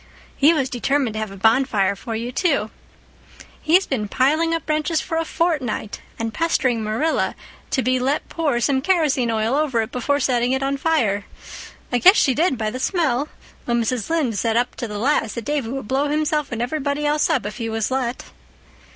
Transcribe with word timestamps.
He 0.35 0.51
was 0.51 0.67
determined 0.67 1.13
to 1.13 1.19
have 1.19 1.29
a 1.29 1.37
bonfire 1.37 1.95
for 1.95 2.15
you, 2.15 2.31
too. 2.31 2.71
He's 3.61 3.85
been 3.85 4.07
piling 4.07 4.51
up 4.51 4.65
branches 4.65 4.99
for 4.99 5.17
a 5.17 5.23
fortnight 5.25 6.01
and 6.17 6.33
pestering 6.33 6.83
Marilla 6.83 7.35
to 7.69 7.83
be 7.83 7.99
let 7.99 8.27
pour 8.27 8.59
some 8.59 8.81
kerosene 8.81 9.29
oil 9.29 9.53
over 9.53 9.79
it 9.83 9.91
before 9.91 10.19
setting 10.19 10.53
it 10.53 10.63
on 10.63 10.75
fire. 10.77 11.25
I 11.91 11.99
guess 11.99 12.15
she 12.15 12.33
did, 12.33 12.57
by 12.57 12.71
the 12.71 12.79
smell, 12.79 13.29
though 13.67 13.73
Mrs. 13.75 14.09
Lynde 14.09 14.39
said 14.39 14.57
up 14.57 14.75
to 14.77 14.87
the 14.87 14.97
last 14.97 15.35
that 15.35 15.45
Davy 15.45 15.69
would 15.69 15.87
blow 15.87 16.07
himself 16.07 16.51
and 16.51 16.63
everybody 16.63 17.05
else 17.05 17.29
up 17.29 17.45
if 17.45 17.57
he 17.57 17.69
was 17.69 17.91
let." 17.91 18.23